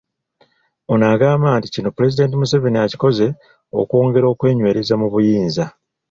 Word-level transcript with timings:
Ono 0.93 1.05
agamba 1.13 1.47
nti 1.57 1.67
kino 1.73 1.89
Pulezidenti 1.95 2.39
Museveni 2.39 2.79
akikozesa 2.85 3.37
okwongera 3.81 4.25
okwenywereza 4.33 4.93
mu 5.01 5.07
buyinza. 5.13 5.65